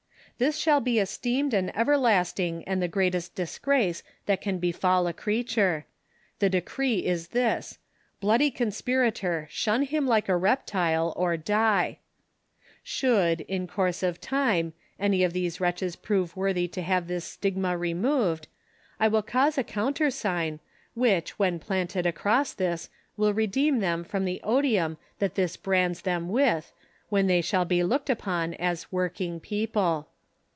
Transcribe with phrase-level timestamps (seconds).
[0.41, 5.85] "This shall be esteemed an everlasting and the greatest disgrace that can befall a creature.
[6.39, 7.77] The decree is this;'
[8.21, 11.99] Bloody conspirator; shun him like a reptile, or die
[12.83, 17.77] '.'"Sliould, in course of time, any of these wretches prove worthy to have this stigma
[17.77, 18.47] removed,
[18.99, 20.57] I will cause a coun tersign,
[20.95, 26.29] which, when planted across this, will redeem them from the odium that this l)rands them
[26.29, 26.71] with,
[27.09, 30.07] when they shall be looked upon as working people.